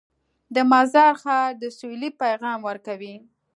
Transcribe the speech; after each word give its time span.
د 0.55 0.57
مزار 0.71 1.13
ښار 1.21 1.49
د 1.61 1.63
سولې 1.79 2.09
پیغام 2.21 2.59
ورکوي. 2.69 3.15